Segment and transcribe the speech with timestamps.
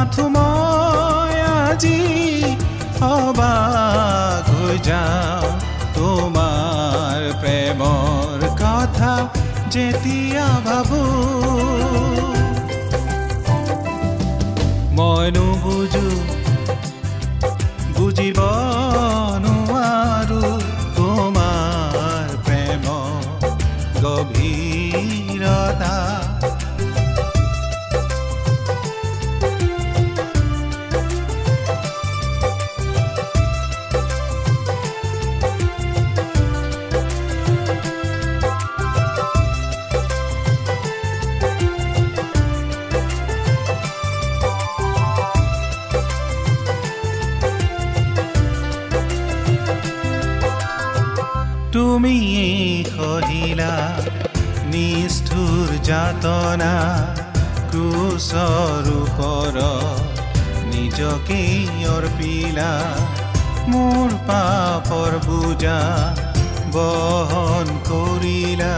[0.00, 1.98] মাথো মই আজি
[3.14, 5.48] অবাক হৈ যাওঁ।
[5.96, 9.12] তোমাৰ প্ৰেমৰ কথা
[9.74, 11.00] যেতিয়া ভাবো
[52.02, 52.20] তুমি
[52.90, 53.72] সহিলা
[54.72, 56.70] নিষ্ঠুৰ যাতনা
[57.72, 58.86] ক্ৰুচৰ
[60.70, 61.40] নিজকে
[61.90, 62.70] অৰ্পিলা
[63.72, 65.76] মোৰ পাপৰ বুজা
[66.76, 68.72] বহন কৰিলা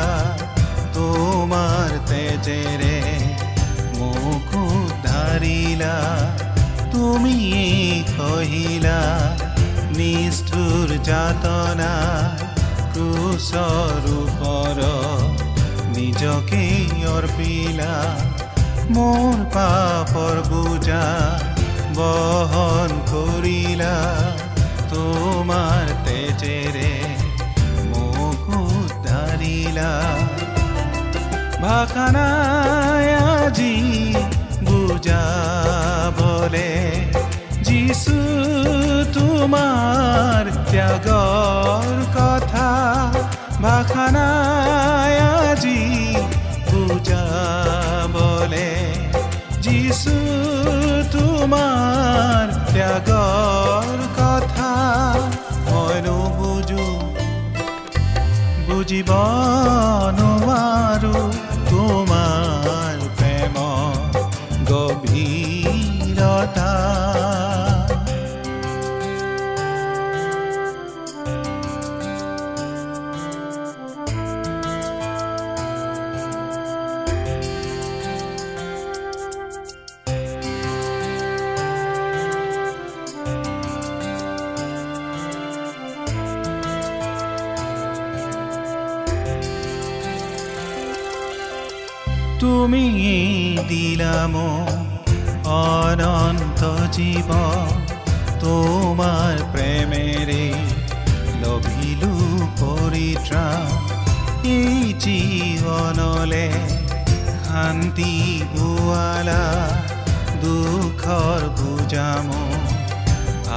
[0.99, 2.99] তোমাৰ তেজেৰে
[3.95, 5.97] মোক উদ্ধাৰিলা
[6.93, 7.39] তুমি
[8.11, 9.01] সহিলা
[9.95, 11.93] নিষ্ঠুৰ যাতনা
[13.33, 14.79] ক্ৰুচৰ ওপৰ
[15.93, 16.65] নিজকে
[17.11, 17.93] অৰ্পিলা
[18.95, 21.05] মোৰ পাপৰ বুজা
[21.99, 23.95] বহন কৰিলা
[24.93, 26.93] তোমাৰ তেজেৰে
[27.93, 29.93] মোক উদ্ধাৰিলা
[31.65, 33.75] ভাষা নাই আজি
[34.69, 36.71] বুজাবলে
[37.63, 38.19] যিছু
[39.17, 42.69] তোমাৰ ত্যাগৰ কথা
[43.63, 45.81] ভাষা নাই আজি
[46.69, 48.71] বুজাবলে
[49.65, 50.15] যিছু
[51.15, 54.71] তোমাৰ ত্যাগৰ কথা
[55.67, 56.87] মই নুবুজো
[58.67, 59.11] বুজিব
[60.19, 61.12] নোৱাৰো
[92.63, 92.89] তুমি
[93.71, 94.35] দিলাম
[95.61, 96.61] অনন্ত
[96.97, 97.31] জীৱ
[98.43, 100.45] তোমাৰ প্ৰেমেৰে
[101.43, 102.13] লভিলো
[102.61, 103.67] পৰিত্ৰাণ
[104.53, 106.47] এই জীৱনলে
[107.41, 108.15] শান্তি
[108.55, 109.43] বোৱালা
[110.45, 112.29] দুখৰ বুজাম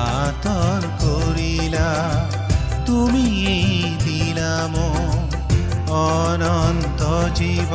[0.07, 1.89] আঁতৰ কৰিলা
[2.87, 3.27] তুমি
[4.05, 4.75] দিলাম
[6.01, 7.01] অনন্ত
[7.39, 7.73] জীৱ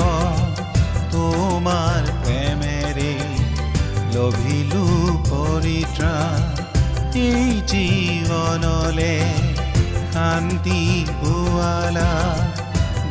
[1.21, 3.11] তোমাৰ প্ৰেমেৰে
[4.15, 4.85] লভিলো
[5.27, 6.13] পৰিত্ৰা
[7.23, 9.17] এই জীৱনলে
[10.15, 10.81] শান্তি
[11.19, 12.13] পোৱালা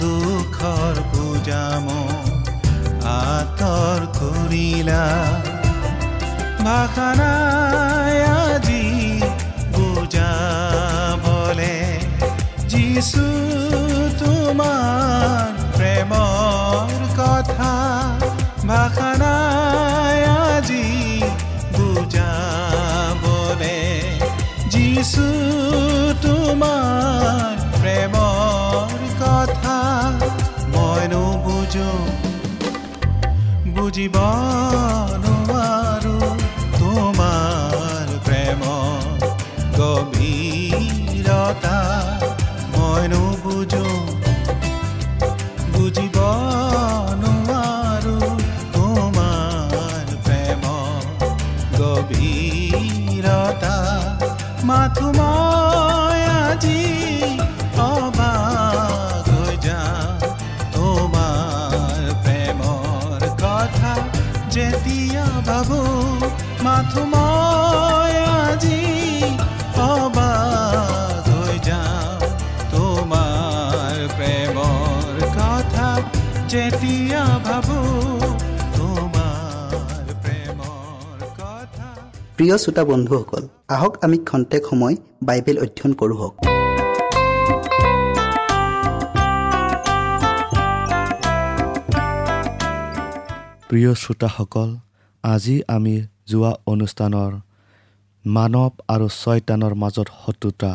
[0.01, 1.85] দুখৰ পূজাম
[3.13, 5.03] আঁতৰ কৰিলা
[6.65, 8.85] ভাষা নাই আজি
[9.75, 11.75] বুজাবলে
[12.73, 13.25] যিছু
[14.21, 16.99] তোমাৰ প্ৰেমৰ
[18.69, 20.85] ভাষা নাই আজি
[21.75, 23.27] বুজাবলে
[24.73, 25.25] যিছু
[26.23, 28.89] তোমাৰ প্ৰেমৰ
[29.21, 29.77] কথা
[30.73, 31.91] মই নুবুজো
[33.75, 34.15] বুজিব
[35.25, 36.17] নোৱাৰো
[36.79, 38.61] তোমাৰ প্ৰেম
[39.79, 41.77] গভীৰতা
[42.73, 43.85] মই নুবুজো
[55.19, 56.81] মই আজি
[60.75, 63.93] তোমাৰ প্ৰেমৰ কথা
[64.55, 65.25] যেতিয়া
[66.95, 67.55] তোমাৰ
[74.17, 75.87] প্ৰেমৰ কথা
[76.51, 77.23] যেতিয়া
[78.73, 81.87] তোমাৰ প্ৰেমৰ কথা
[82.37, 84.95] প্ৰিয় শ্ৰোতা বন্ধুসকল আহক আমি খন্তেক সময়
[85.27, 86.17] বাইবেল অধ্যয়ন কৰোঁ
[93.69, 94.69] প্ৰিয় শ্ৰোতাসকল
[95.23, 95.95] আজি আমি
[96.31, 97.31] যোৱা অনুষ্ঠানৰ
[98.25, 100.71] মানৱ আৰু ছয়তানৰ মাজত শত্ৰুতা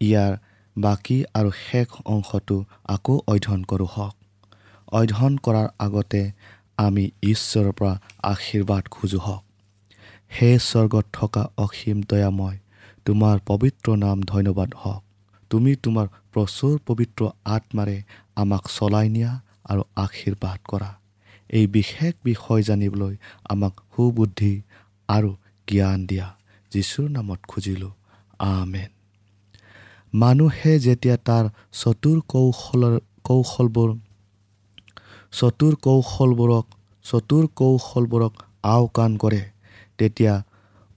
[0.00, 0.32] ইয়াৰ
[0.76, 2.56] বাকী আৰু শেষ অংশটো
[2.94, 4.14] আকৌ অধ্যয়ন কৰোঁ হওক।
[4.98, 6.22] অধ্যয়ন কৰাৰ আগতে
[6.84, 7.92] আমি ঈশ্বৰৰ পৰা
[8.32, 9.43] আশীৰ্বাদ খোজোঁ হওক।
[10.30, 12.56] হে স্বৰ্গত থকা অসীম দয়াময়
[13.06, 15.02] তোমাৰ পবিত্ৰ নাম ধন্যবাদ হওক।
[15.50, 17.96] তুমি তোমাৰ প্ৰচুৰ পবিত্ৰ আত্মাৰে
[18.36, 19.32] আমাক চলাই নিয়া
[19.70, 20.90] আৰু আশীৰ্বাদ কৰা।
[21.50, 23.14] এই বিশেষ বিষয় জানিবলৈ
[23.48, 24.52] আমাক সুবুদ্ধি
[25.08, 25.30] আৰু
[25.68, 26.28] জ্ঞান দিয়া
[26.72, 27.92] যীশুৰ নামত খুজিলোঁ।
[28.48, 28.90] আমেন।
[30.14, 31.44] মানুহে যেতিয়া তাৰ
[31.80, 32.94] চতুৰ কৌশলৰ
[33.24, 33.90] কৌশলবোৰ
[35.32, 36.66] চতুৰ কৌশলবোৰক
[37.04, 38.32] চতুৰ কৌশলবোৰক
[38.68, 39.42] আওকাণ কৰে
[39.98, 40.34] তেতিয়া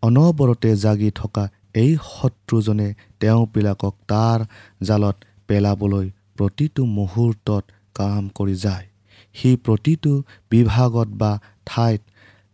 [0.04, 1.44] অনবৰতে জাগি থকা
[1.76, 2.90] এই শত্ৰুজনে
[3.20, 4.40] তেওঁবিলাকক তাৰ
[4.88, 5.18] জালত
[5.48, 6.08] পেলাবলৈ
[6.38, 7.64] প্ৰতিটো মুহূৰ্তত
[7.96, 8.86] কাম কৰি যায়।
[9.36, 10.12] সি প্ৰতিটো
[10.52, 11.32] বিভাগত বা
[11.66, 12.02] ঠাইত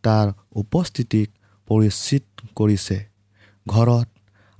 [0.03, 1.27] তাৰ উপস্থিতিক
[1.67, 2.23] পৰিচিত
[2.55, 2.97] কৰিছে।
[3.65, 4.07] ঘৰত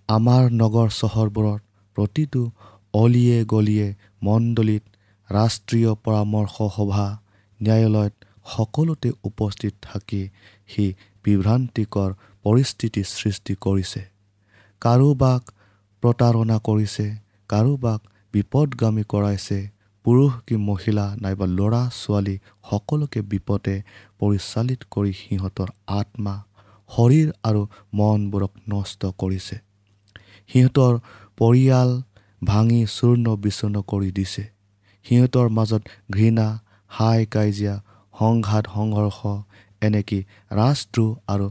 [0.10, 1.62] আমাৰ নগৰ চহৰবোৰত
[1.98, 2.42] প্ৰতিটো
[2.94, 3.88] অলিয়ে গলিয়ে
[4.22, 4.84] মণ্ডলীত
[5.30, 7.08] ৰাষ্ট্ৰীয় পৰামৰ্শ সভা
[7.60, 8.14] ন্যায়ালয়ত
[8.46, 10.22] সকলোতে উপস্থিত থাকি
[10.68, 10.86] সি
[11.26, 12.10] বিভ্ৰান্তিকৰ
[12.46, 14.02] পৰিস্থিতি সৃষ্টি কৰিছে।
[14.82, 15.42] কাৰোবাক
[16.04, 17.06] প্ৰতাৰণা কৰিছে
[17.50, 18.00] কাৰোবাক
[18.34, 19.60] বিপদগামী কৰাইছে।
[20.06, 22.36] পুৰুষ কি মহিলা নাইবা ল'ৰা ছোৱালী
[22.70, 23.76] সকলোকে বিপদে
[24.20, 25.70] পৰিচালিত কৰি সিহঁতৰ
[26.00, 26.34] আত্মা
[26.90, 27.62] শৰীৰ আৰু
[27.94, 29.56] মনবোৰক নষ্ট কৰিছে।
[30.50, 30.94] সিহঁতৰ
[31.38, 31.90] পৰিয়াল
[32.42, 34.44] ভাঙি চূৰ্ণ বিচূৰ্ণ কৰি দিছে।
[35.06, 36.48] সিহঁতৰ মাজত ঘৃণা
[36.92, 37.76] হাই কাজিয়া
[38.14, 39.20] সংঘাত সংঘৰ্ষ
[39.88, 40.22] এনেকৈ
[40.52, 41.46] ৰাষ্ট্ৰ আৰু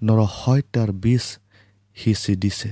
[0.00, 1.24] নৰহত্যাৰ বীজ
[1.96, 2.70] সিঁচি দিছে।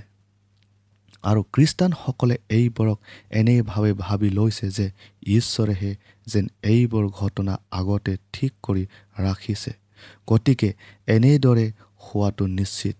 [1.24, 2.98] আৰু খ্ৰীষ্টানসকলে এইবোৰক
[3.40, 4.86] এনেভাৱে ভাবি লৈছে যে
[5.36, 5.92] ঈশ্বৰেহে
[6.26, 8.84] যেন এইবোৰ ঘটনা আগতে ঠিক কৰি
[9.18, 9.72] ৰাখিছে।
[10.28, 10.70] গতিকে
[11.06, 11.66] এনেদৰে
[12.04, 12.96] হোৱাটো নিশ্চিত।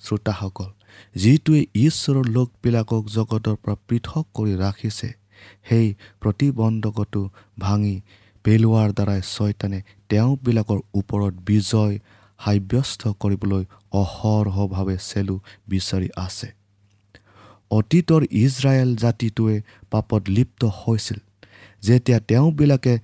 [0.00, 0.70] শ্ৰোতাসকল
[1.16, 5.08] যিটোৱে ঈশ্বৰৰ লোকবিলাকক জগতৰ পৰা পৃথক কৰি ৰাখিছে
[5.68, 5.86] সেই
[6.20, 7.22] প্ৰতিবন্ধকটো
[7.58, 7.96] ভাঙি
[8.44, 9.78] পেলোৱাৰ দ্বাৰাই ছয়তানে
[10.10, 11.94] তেওঁবিলাকৰ ওপৰত বিজয়
[12.40, 13.64] সাব্যস্ত কৰিবলৈ
[14.00, 15.36] অহৰহভাৱে চেলু
[15.68, 16.48] বিচাৰি আছে।
[17.70, 19.56] অতীতৰ ইজৰাইল জাতিটোৱে
[19.90, 21.18] পাপত লিপ্ত হৈছিল
[21.86, 22.94] যেতিয়া তেওঁবিলাকে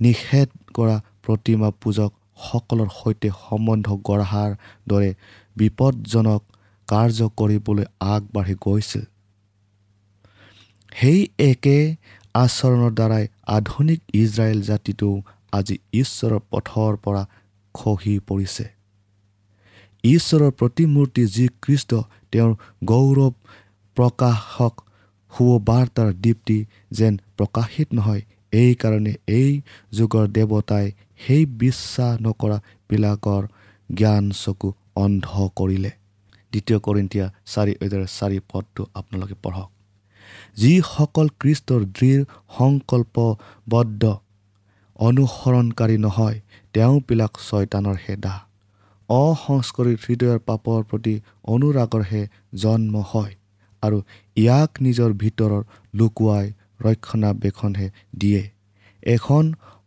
[0.00, 4.50] নিষেধ কৰা প্ৰতিমা পূজকসকলৰ সৈতে সম্বন্ধ গঢ়াৰ
[4.90, 5.10] দৰে
[5.56, 6.42] বিপদজনক
[6.88, 9.04] কাৰ্য কৰিবলৈ আগবাঢ়ি গৈছিল।
[10.92, 11.78] সেই একে
[12.34, 15.08] আচৰণৰ দ্বাৰাই আধুনিক ইজৰাইল জাতিটো
[15.52, 17.22] আজি ঈশ্বৰৰ পথৰ পৰা
[17.74, 18.64] খহি পৰিছে।
[20.04, 21.90] ঈশ্বৰৰ প্ৰতিমূৰ্তি যি খ্ৰীষ্ট
[22.32, 22.52] তেওঁৰ
[22.84, 23.32] গৌৰৱ
[23.96, 24.74] প্ৰকাশক
[25.32, 26.58] সুবাৰ্তাৰ দীপ্তি
[26.90, 29.50] যেন প্ৰকাশিত নহয় এইকাৰণে এই
[29.92, 30.86] যুগৰ দেৱতাই
[31.20, 33.42] সেই বিশ্বাস নকৰাবিলাকৰ
[33.90, 35.90] জ্ঞান চকু অন্ধ কৰিলে।
[36.52, 37.72] দ্বিতীয় কৰিন্তীয়া চাৰি
[38.18, 39.77] চাৰি পদটো আপোনালোকে পঢ়ক।
[40.60, 42.20] যিসকল খ্ৰীষ্টৰ দৃঢ়
[42.56, 44.02] সংকল্পবদ্ধ
[44.98, 46.38] অনুসৰণকাৰী নহয়
[46.74, 48.34] তেওঁবিলাক ছয়তানৰ হেদা।
[49.08, 51.14] অসংস্কৃত হৃদয়ৰ পাপৰ প্ৰতি
[51.54, 52.22] অনুৰাগৰহে
[52.62, 53.32] জন্ম হয়
[53.82, 53.98] আৰু
[54.36, 55.62] ইয়াক নিজৰ ভিতৰৰ
[55.98, 56.46] লুকুৱাই
[56.86, 57.88] ৰক্ষণাবেক্ষণহে
[58.20, 58.42] দিয়ে।
[59.02, 59.44] এখন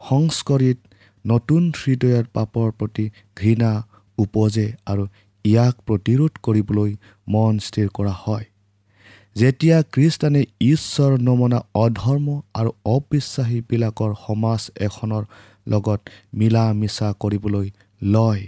[0.09, 0.79] সংস্কৰিত
[1.25, 3.05] নতুন হৃদয়ৰ পাপৰ প্ৰতি
[3.39, 3.71] ঘৃণা
[4.17, 5.03] উপজে আৰু
[5.45, 6.91] ইয়াক প্ৰতিৰোধ কৰিবলৈ
[7.27, 8.45] মন স্থিৰ কৰা হয়।
[9.35, 15.23] যেতিয়া খ্ৰীষ্টানে ঈশ্বৰ নমনা অধৰ্ম আৰু অবিশ্বাসীবিলাকৰ সমাজ এখনৰ
[15.67, 15.99] লগত
[16.33, 17.67] মিলা মিছা কৰিবলৈ
[18.01, 18.43] লয়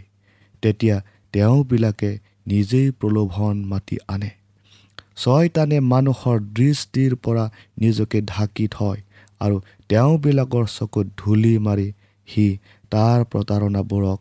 [0.64, 0.98] তেতিয়া
[1.34, 2.12] তেওঁবিলাকে
[2.48, 4.32] নিজেই প্ৰলোভন মাতি আনে।
[5.16, 7.46] ছয়তানে মানুহৰ দৃষ্টিৰ পৰা
[7.80, 9.00] নিজকে ঢাকি থয়
[9.42, 9.56] আৰু
[9.90, 11.88] তেওঁবিলাকৰ চকুত ধূলি মাৰি
[12.28, 12.46] সি
[12.92, 14.20] তাৰ প্ৰতাৰণাবোৰক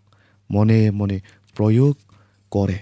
[0.51, 1.19] মনে মনে
[1.57, 1.95] প্ৰয়োগ
[2.53, 2.79] কৰে।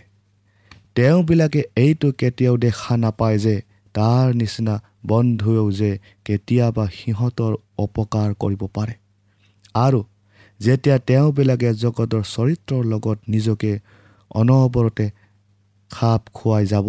[0.94, 3.56] তেওঁবিলাকে এইটো কেতিয়াও দেখা নাপায় যে
[3.94, 4.75] তাৰ নিচিনা
[5.06, 8.94] বন্ধুৱেও যে কেতিয়াবা সিহঁতৰ অপকাৰ কৰিব পাৰে।
[9.75, 10.00] আৰু
[10.61, 13.73] যেতিয়া তেওঁবিলাকে জগতৰ চৰিত্ৰৰ লগত নিজকে
[14.30, 15.11] অনবৰতে
[15.90, 16.88] খাপ খুৱাই যাব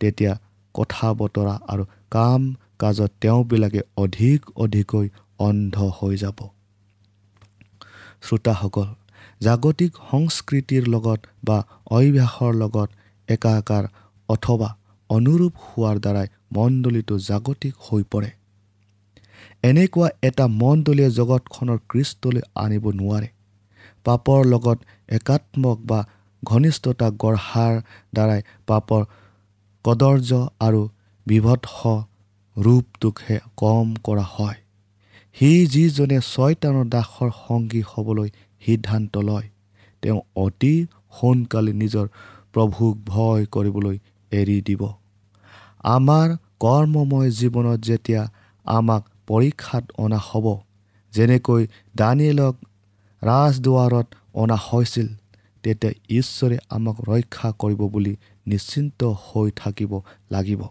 [0.00, 0.32] তেতিয়া
[0.74, 2.42] কথা বতৰা আৰু কাম
[2.78, 6.38] কাজত তেওঁবিলাকে অধিক অধিককৈ অন্ধ হৈ যাব।
[8.22, 8.88] শ্ৰোতাসকল
[9.40, 11.58] জাগতিক সংস্কৃতিৰ লগত বা
[11.90, 12.88] অভ্যাসৰ লগত
[13.28, 13.84] একাকাৰ
[14.28, 14.68] অথবা
[15.10, 18.30] অনুৰূপ হোৱাৰ দ্বাৰাই মণ্ডলীটো জাগতিক হৈ পৰে।
[19.62, 23.28] এনেকুৱা এটা মণ্ডলীয়ে জগতখনৰ কৃষ্টলৈ আনিব নোৱাৰে।
[24.04, 26.00] পাপৰ লগত একাত্মক বা
[26.42, 27.74] ঘনিষ্ঠতা গঢ়াৰ
[28.14, 29.02] দ্বাৰাই পাপৰ
[29.84, 30.82] কদৰ্য আৰু
[31.26, 31.76] বিভৎস
[32.56, 34.58] ৰূপটোকহে কম কৰা হয়।
[35.36, 38.28] সি যিজনে ছয়তানৰ দাসৰ সংগী হ'বলৈ
[38.62, 39.48] সিদ্ধান্ত লয়
[40.02, 40.74] তেওঁ অতি
[41.16, 42.06] সোনকালে নিজৰ
[42.54, 43.96] প্ৰভুক ভয় কৰিবলৈ
[44.30, 44.88] এৰি দিব।
[45.84, 48.30] আমাৰ কৰ্মময় জীৱনত যেতিয়া
[48.64, 50.58] আমাক পৰীক্ষাত অনা হ'ব
[51.12, 51.66] যেনেকৈ
[51.96, 52.56] দানিয়েলক
[53.22, 55.08] ৰাজদুৱাৰত অনা হৈছিল
[55.62, 58.16] তেতিয়া ঈশ্বৰে আমাক ৰক্ষা কৰিব বুলি
[58.46, 60.62] নিশ্চিন্ত হৈ থাকিব লাগিব।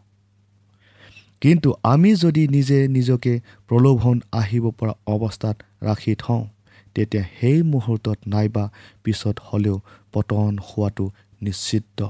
[1.42, 6.48] কিন্তু আমি যদি নিজে নিজকে প্ৰলোভন আহিব পৰা অৱস্থাত ৰাখি থওঁ
[6.96, 8.72] তেতিয়া সেই মুহূৰ্তত নাইবা
[9.04, 9.82] পিছত হ'লেও
[10.14, 12.06] পতন হোৱাটো নিশ্চিত।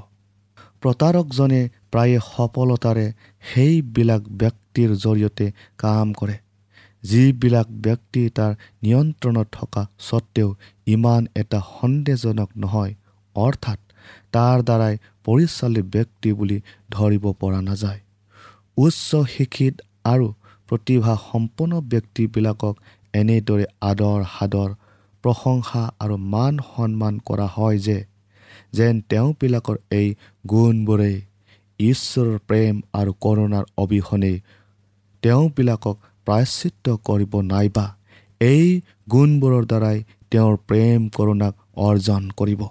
[0.85, 1.61] প্ৰতাৰকজনে
[1.91, 3.05] প্ৰায়ে সফলতাৰে
[3.43, 5.45] সেইবিলাক ব্যক্তিৰ জৰিয়তে
[5.77, 6.35] কাম কৰে।
[7.03, 8.51] যিবিলাক ব্যক্তি তাৰ
[8.83, 10.49] নিয়ন্ত্ৰণত থকা স্বত্তেও
[10.87, 12.93] ইমান এটা সন্দেহজনক নহয়
[13.35, 13.79] অৰ্থাৎ
[14.33, 16.57] তাৰ দ্বাৰাই পৰিচালিত ব্যক্তি বুলি
[16.91, 17.99] ধৰিব পৰা নাযায়।
[18.77, 19.75] উচ্চ শিক্ষিত
[20.05, 20.27] আৰু
[20.69, 22.75] প্ৰতিভা সম্পন্ন ব্যক্তিবিলাকক
[23.13, 24.69] এনেদৰে আদৰ সাদৰ
[25.23, 27.97] প্ৰশংসা আৰু মান সন্মান কৰা হয় যে
[28.73, 30.07] যেন তেওঁবিলাকৰ এই
[30.45, 31.17] গুণবোৰেই
[31.79, 34.33] ঈশ্বৰৰ প্ৰেম আৰু কৰোণাৰ অবিহনে
[35.23, 35.95] তেওঁবিলাকক
[36.27, 37.85] প্ৰায়চিত্ৰ কৰিব নাইবা
[38.41, 38.65] এই
[39.11, 39.97] গুণবোৰৰ দ্বাৰাই
[40.31, 42.61] তেওঁৰ প্ৰেম কৰোণাক অৰ্জন কৰিব।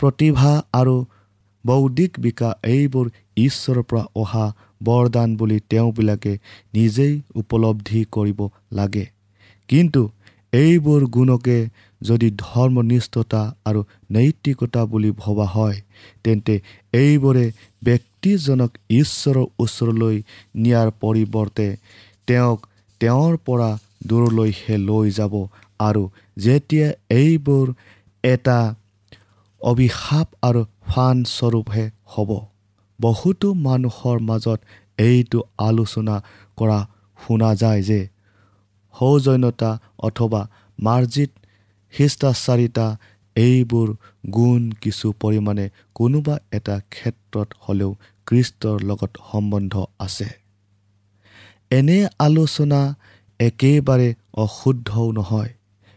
[0.00, 0.96] প্ৰতিভা আৰু
[1.64, 4.46] বৌদ্ধিক বিকাশ এইবোৰ ঈশ্বৰৰ পৰা অহা
[4.84, 6.32] বৰদান বুলি তেওঁবিলাকে
[6.74, 8.40] নিজেই উপলব্ধি কৰিব
[8.72, 9.06] লাগে।
[9.68, 10.02] কিন্তু
[10.52, 11.58] এইবোৰ গুণকে
[12.00, 13.80] যদি ধৰ্মনিষ্ঠতা আৰু
[14.12, 15.78] নৈতিকতা বুলি ভবা হয়
[16.24, 16.54] তেন্তে
[16.94, 17.44] এইবোৰে
[17.84, 20.16] ব্যক্তিজনক ঈশ্বৰৰ ওচৰলৈ
[20.56, 21.68] নিয়াৰ পৰিৱৰ্তে
[22.26, 22.58] তেওঁক
[23.00, 23.70] তেওঁৰ পৰা
[24.06, 25.34] দূৰলৈহে লৈ যাব
[25.80, 26.02] আৰু
[26.36, 27.66] যেতিয়া এইবোৰ
[28.24, 28.58] এটা
[29.60, 32.30] অভিশাপ আৰু ফানস্বৰূপহে হ'ব
[32.98, 34.58] বহুতো মানুহৰ মাজত
[35.00, 36.16] এইটো আলোচনা
[36.58, 36.78] কৰা
[37.18, 38.00] শুনা যায় যে
[38.94, 39.70] সৌজন্যতা
[40.02, 40.40] অথবা
[40.78, 41.30] মাৰ্জিত
[41.92, 42.86] শিষ্টাচাৰিতা
[43.36, 43.88] এইবোৰ
[44.30, 45.64] গুণ কিছু পৰিমাণে
[45.94, 47.90] কোনোবা এটা ক্ষেত্ৰত হ'লেও
[48.26, 50.28] কৃষ্টৰ লগত সম্বন্ধ আছে।
[51.70, 52.80] এনে আলোচনা
[53.40, 55.50] একেবাৰে অশুদ্ধও নহয়।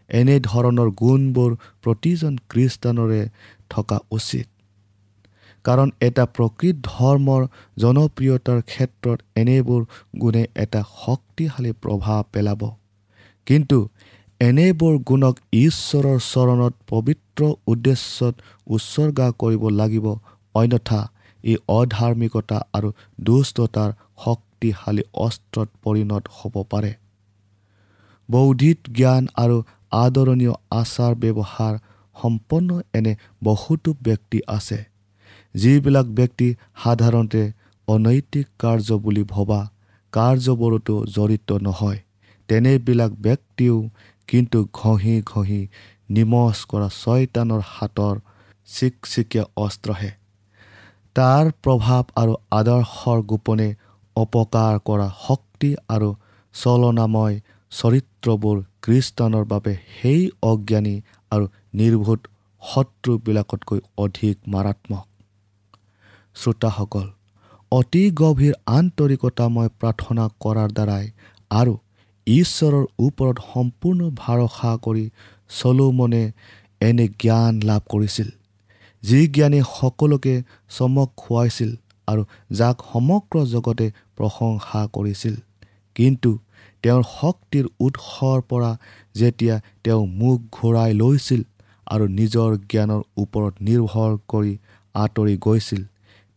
[0.10, 1.52] এনেধৰণৰ গুণবোৰ
[1.84, 3.22] প্ৰতিজন খ্ৰীষ্টানৰে
[3.70, 4.48] থকা উচিত।
[5.66, 7.42] কাৰণ এটা প্ৰকৃত ধৰ্মৰ
[7.78, 9.82] জনপ্ৰিয়তাৰ ক্ষেত্ৰত এনেবোৰ
[10.22, 12.62] গুণে এটা শক্তিশালী প্ৰভাৱ পেলাব।
[13.46, 13.78] কিন্তু
[14.42, 18.36] এনেবোৰ গুণক ঈশ্বৰৰ চৰণত পবিত্ৰ উদ্দেশ্যত
[18.68, 20.08] উৎসৰ্গা কৰিব লাগিব।
[20.56, 21.02] অন্যথা
[21.44, 22.90] ই অধাৰ্মিকতা আৰু
[23.22, 23.94] দুষ্টতাৰ
[24.26, 26.92] শক্তিশালী অস্ত্ৰত পৰিণত হ'ব পাৰে।
[28.30, 29.58] বৌদ্ধিক জ্ঞান আৰু
[30.00, 31.74] আদৰণীয় আচাৰ ব্যৱহাৰ
[32.16, 34.80] সম্পন্ন এনে বহুতো ব্যক্তি আছে
[35.56, 36.48] যিবিলাক ব্যক্তি
[36.84, 37.42] সাধাৰণতে
[37.88, 39.62] অনৈতিক কাৰ্য বুলি ভবা
[40.14, 42.00] কাৰ্যবোৰতো জড়িত নহয়।
[42.50, 43.76] তেনেবিলাক ব্যক্তিও
[44.28, 45.62] কিন্তু ঘঁহি ঘঁহি
[46.10, 48.16] নিমজ কৰা ছয়তানৰ হাতৰ
[48.68, 50.12] চিকচিকীয়া অস্ত্ৰহে।
[51.16, 53.70] তাৰ প্ৰভাৱ আৰু আদৰ্শৰ গোপনে
[54.16, 56.10] অপকাৰ কৰা শক্তি আৰু
[56.56, 57.36] চলনাময়
[57.72, 60.96] চৰিত্ৰবোৰ খ্ৰীষ্টানৰ বাবে সেই অজ্ঞানী
[61.32, 62.20] আৰু নিৰ্ভূত
[62.62, 65.06] শত্ৰুবিলাকতকৈ অধিক মাৰাত্মক।
[66.36, 67.08] শ্ৰোতাসকল
[67.72, 71.06] অতি গভীৰ আন্তৰিকতাময় প্ৰাৰ্থনা কৰাৰ দ্বাৰাই
[71.52, 71.74] আৰু
[72.28, 75.06] ঈশ্বৰৰ ওপৰত সম্পূৰ্ণ ভৰসা কৰি
[75.50, 76.24] চলোমনে
[76.82, 78.30] এনে জ্ঞান লাভ কৰিছিল
[79.04, 80.36] যি জ্ঞানে সকলোকে
[80.70, 81.72] চমক খুৱাইছিল
[82.08, 82.22] আৰু
[82.60, 83.88] যাক সমগ্ৰ জগতে
[84.18, 85.36] প্ৰশংসা কৰিছিল।
[85.96, 86.32] কিন্তু
[86.84, 88.72] তেওঁৰ শক্তিৰ উৎসৰ পৰা
[89.16, 91.42] যেতিয়া তেওঁ মুখ ঘূৰাই লৈছিল
[91.88, 94.54] আৰু নিজৰ জ্ঞানৰ ওপৰত নিৰ্ভৰ কৰি
[94.96, 95.82] আঁতৰি গৈছিল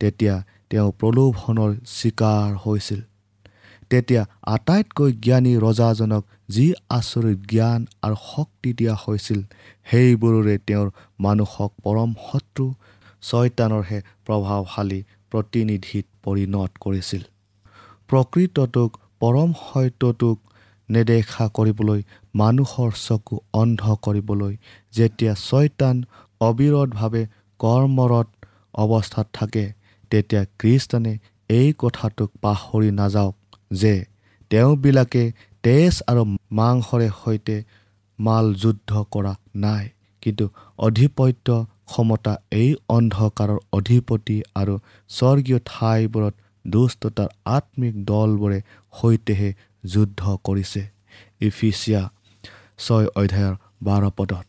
[0.01, 0.35] তেতিয়া
[0.71, 3.01] তেওঁ প্ৰলোভনৰ চিকাৰ হৈছিল।
[3.91, 9.41] তেতিয়া আটাইতকৈ জ্ঞানী ৰজাজনক যি আচৰিত জ্ঞান আৰু শক্তি দিয়া হৈছিল
[9.87, 10.89] সেইবোৰৰে তেওঁৰ
[11.19, 12.67] মানুহক পৰম শত্ৰু
[13.23, 15.01] ছয়তানৰহে প্ৰভাৱশালী
[15.33, 17.23] প্ৰতিনিধিত পৰিণত কৰিছিল।
[18.09, 20.37] প্ৰকৃতটোক পৰম সত্যটোক
[20.89, 22.01] নেদেখা কৰিবলৈ
[22.35, 24.55] মানুহৰ চকু অন্ধ কৰিবলৈ
[24.95, 25.97] যেতিয়া ছয়তান
[26.41, 27.23] অবিৰতভাৱে
[27.61, 28.29] কৰ্মৰত
[28.75, 29.65] অৱস্থাত থাকে
[30.11, 31.13] তেতিয়া খ্ৰীষ্টানে
[31.51, 33.35] এই কথাটোক পাহৰি নাযাওক।
[33.71, 33.95] যে
[34.51, 35.23] তেওঁবিলাকে
[35.65, 36.23] তেজ আৰু
[36.59, 37.57] মাংসৰে সৈতে
[38.19, 39.85] মাল যুদ্ধ কৰা নাই।
[40.23, 40.45] কিন্তু
[40.79, 41.49] অধিপত্য
[41.91, 44.75] ক্ষমতা এই অন্ধকাৰৰ অধিপতি আৰু
[45.11, 48.59] স্বৰ্গীয় ঠাইবোৰত দুষ্টতাৰ আত্মিক দলবোৰে
[48.95, 49.51] সৈতেহে
[49.85, 50.83] যুদ্ধ কৰিছে।
[51.41, 52.03] ইফিচিয়া
[52.79, 53.55] ছয় অধ্যায়ৰ
[53.87, 54.47] বাৰ পদত।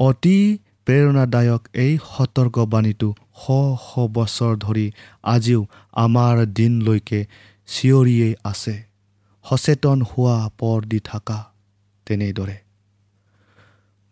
[0.00, 0.38] অতি
[0.86, 3.08] প্ৰেৰণাদায়ক এই সতৰ্কবাণীটো
[3.40, 3.44] শ
[3.84, 4.86] শ বছৰ ধৰি
[5.34, 5.60] আজিও
[6.04, 7.20] আমাৰ দিনলৈকে
[7.68, 8.74] চিঞৰিয়েই আছে
[9.44, 11.38] সচেতন হোৱা পৰ দি থকা
[12.06, 12.56] তেনেদৰে।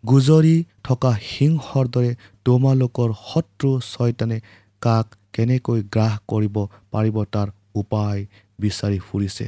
[0.03, 2.11] গুজৰি থকা সিংহৰ দৰে
[2.45, 4.37] তোমালোকৰ শত্ৰু ছয়তানে
[4.81, 6.55] কাক কেনেকৈ গ্ৰাস কৰিব
[6.91, 8.19] পাৰিব তাৰ উপায়
[8.59, 9.47] বিচাৰি ফুৰিছে।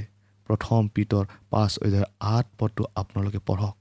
[0.49, 3.75] প্ৰথম পিতৰ পাঁচ অধ্যায়ৰ আঠ পদটো আপোনালোকে পঢ়ক।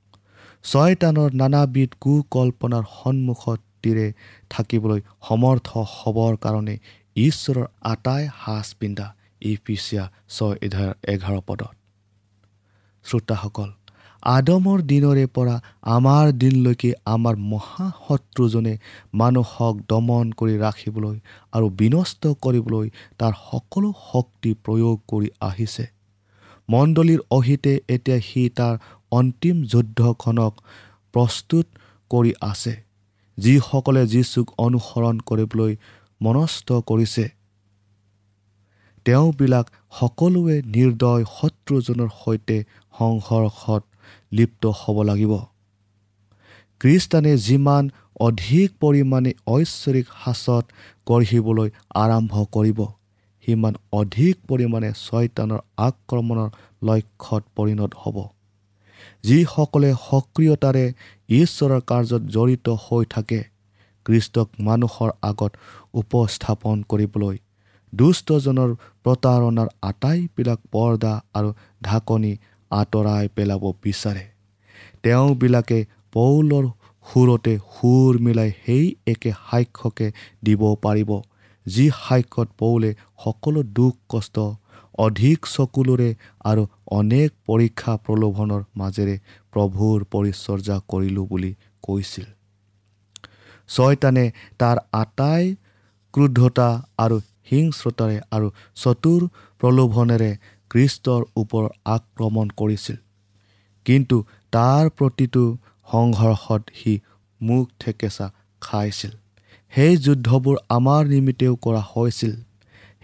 [0.64, 4.06] ছয়তানৰ নানাবিধ কুকল্পনাৰ সন্মুখত তীৰে
[4.50, 6.74] থাকিবলৈ সমৰ্থ হ'বৰ কাৰণে
[7.16, 9.06] ঈশ্বৰৰ আটাই সাজ পিন্ধা।
[9.46, 11.74] ই পিচিয়া ছয় এঘাৰ এঘাৰ পদত।
[13.04, 13.70] শ্ৰোতাসকল
[14.28, 15.56] আদমৰ দিনৰে পৰা
[15.96, 18.74] আমাৰ দিনলৈকে আমাৰ মহাশত্ৰুজনে
[19.14, 21.16] মানুহক দমন কৰি ৰাখিবলৈ
[21.52, 22.86] আৰু বিনষ্ট কৰিবলৈ
[23.18, 25.84] তাৰ সকলো শক্তি প্ৰয়োগ কৰি আহিছে।
[26.68, 28.74] মণ্ডলীৰ অহিতে এতিয়া সি তাৰ
[29.12, 30.52] অন্তিম যুদ্ধখনক
[31.14, 31.66] প্ৰস্তুত
[32.10, 32.74] কৰি আছে
[33.38, 35.72] যিসকলে যীচুক অনুসৰণ কৰিবলৈ
[36.20, 37.24] মনস্থ কৰিছে।
[39.06, 42.56] তেওঁবিলাক সকলোৱে নিৰ্দয় শত্ৰুজনৰ সৈতে
[42.94, 43.82] সংঘৰ্ষত
[44.32, 45.32] লিপ্ত হ'ব লাগিব।
[46.80, 47.84] খ্ৰীষ্টানে যিমান
[48.20, 50.64] অধিক পৰিমাণে ঐশ্বৰিক সাঁচত
[51.06, 51.68] গঢ়িবলৈ
[52.02, 52.78] আৰম্ভ কৰিব
[53.46, 56.50] সিমান অধিক পৰিমাণে ছয়তানৰ আক্ৰমণৰ
[56.82, 58.16] লক্ষ্যত পৰিণত হ'ব।
[59.24, 60.84] যিসকলে সক্ৰিয়তাৰে
[61.36, 63.40] ঈশ্বৰৰ কাৰ্যত জড়িত হৈ থাকে
[64.06, 65.52] খ্ৰীষ্টক মানুহৰ আগত
[65.94, 67.36] উপস্থাপন কৰিবলৈ
[67.92, 68.70] দুষ্টজনৰ
[69.04, 71.50] প্ৰতাৰণাৰ আটাইবিলাক পৰ্দা আৰু
[71.84, 72.32] ঢাকনি
[72.70, 74.24] আঁতৰাই পেলাব বিচাৰে।
[75.02, 75.78] তেওঁবিলাকে
[76.12, 76.64] পৌলৰ
[77.06, 80.06] সুৰতে সুৰ মিলাই সেই একে সাক্ষ্যকে
[80.42, 81.10] দিব পাৰিব
[81.66, 82.90] যি সাক্ষ্যত পৌলে
[83.24, 84.36] সকলো দুখ কষ্ট
[84.98, 86.10] অধিক চকুলোৰে
[86.44, 89.16] আৰু অনেক পৰীক্ষা প্ৰলোভনৰ মাজেৰে
[89.52, 92.26] প্ৰভুৰ পৰিচৰ্যা কৰিলোঁ বুলি কৈছিল।
[93.68, 94.24] ছয়তানে
[94.58, 95.44] তাৰ আটাই
[96.14, 96.68] ক্ৰোধতা
[96.98, 97.16] আৰু
[97.50, 99.28] হিংস্ৰতাৰে আৰু চতুৰ
[99.60, 100.30] প্ৰলোভনেৰে
[100.70, 102.96] খ্ৰীষ্টৰ ওপৰত আক্ৰমণ কৰিছিল।
[103.86, 104.16] কিন্তু
[104.52, 105.56] তাৰ প্ৰতিটো
[105.92, 107.00] সংঘৰ্ষত সি
[107.40, 108.26] মুখ থেকেচা
[108.60, 109.10] খাইছিল।
[109.72, 112.32] সেই যুদ্ধবোৰ আমাৰ নিমিত্তেও কৰা হৈছিল।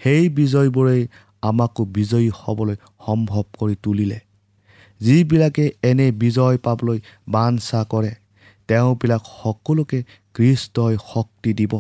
[0.01, 1.03] সেই বিজয়বোৰেই
[1.43, 2.77] আমাকো বিজয়ী হ'বলৈ
[3.07, 4.21] সম্ভৱ কৰি তুলিলে।
[5.01, 8.13] যিবিলাকে এনে বিজয় পাবলৈ বাঞ্ছা কৰে
[8.69, 11.73] তেওঁবিলাক সকলোকে কৃষ্টই শক্তি দিব।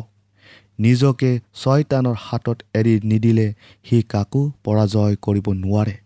[0.78, 3.48] নিজকে ছয়তানৰ হাতত এৰি নিদিলে
[3.84, 5.96] সি কাকো পৰাজয় কৰিব নোৱাৰে।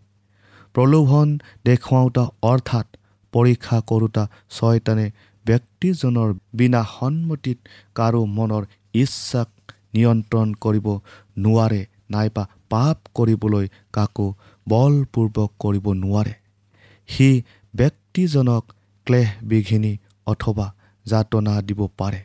[0.75, 1.27] প্ৰলোভন
[1.65, 2.87] দেখুৱাওঁতা অৰ্থাৎ
[3.33, 5.05] পৰীক্ষা কৰোঁতা ছয়তানে
[5.45, 7.57] ব্যক্তিজনৰ বিনা সন্মতিত
[7.95, 9.49] কাৰো মনৰ ইচ্ছাক
[9.93, 10.87] নিয়ন্ত্ৰণ কৰিব
[11.37, 14.27] নোৱাৰে নাইবা পাপ কৰিবলৈ কাকো
[14.67, 16.33] বলপূৰ্বক কৰিব নোৱাৰে।
[17.09, 17.29] সি
[17.73, 18.63] ব্যক্তিজনক
[19.07, 19.93] ক্লেহ বিঘিনি
[20.25, 20.67] অথবা
[21.05, 22.21] যাতনা দিব পাৰে।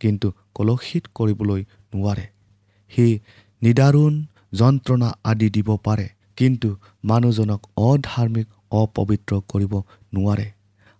[0.00, 2.26] কিন্তু কলসিত কৰিবলৈ নোৱাৰে।
[2.92, 3.06] সি
[3.62, 4.14] নিদাৰুণ
[4.52, 6.06] যন্ত্ৰণা আদি দিব পাৰে
[6.36, 6.68] কিন্তু
[7.04, 9.72] মানুহজনক অধাৰ্মিক অপবিত্ৰ কৰিব
[10.14, 10.46] নোৱাৰে।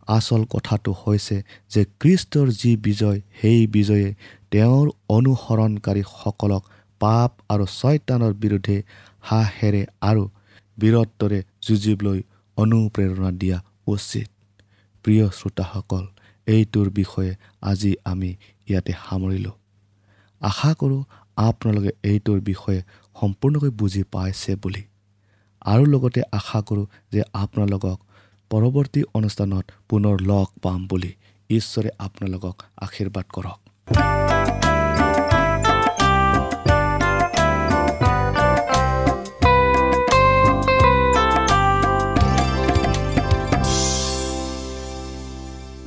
[0.08, 1.36] আচল কথাটো হৈছে
[1.68, 4.08] যে কৃষ্টৰ যি বিজয় সেই বিজয়ে
[4.50, 6.62] তেওঁৰ অনুসৰণকাৰীসকলক
[7.00, 8.76] পাপ আৰু ছয়তানৰ বিৰুদ্ধে
[9.20, 10.24] হাঁহেৰে আৰু
[10.78, 12.20] বীৰত্বৰে যুঁজিবলৈ
[12.56, 14.28] অনুপ্ৰেৰণা দিয়া উচিত।
[15.04, 16.04] প্ৰিয় শ্ৰোতাসকল
[16.46, 17.32] এইটোৰ বিষয়ে
[17.62, 18.30] আজি আমি
[18.68, 19.52] ইয়াতে সামৰিলোঁ।
[20.40, 21.04] আশা কৰোঁ
[21.36, 22.82] আপোনালোকে এইটোৰ বিষয়ে
[23.20, 24.82] সম্পূৰ্ণকৈ বুজি পাইছে বুলি।
[25.60, 27.98] আৰু লগতে আশা কৰোঁ যে আপোনালোকক
[28.50, 31.12] পৰৱৰ্তী অনুষ্ঠানত পুনৰ লগ পাম বুলি।
[31.50, 33.67] ঈশ্বৰে আপোনালোকক আশীৰ্বাদ কৰক।